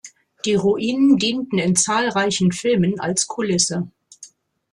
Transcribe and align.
Die 0.45 0.55
Ruinen 0.55 1.19
dienten 1.19 1.59
in 1.59 1.75
zahlreichen 1.75 2.51
Filmen 2.51 2.99
als 2.99 3.27
Kulisse. 3.27 3.87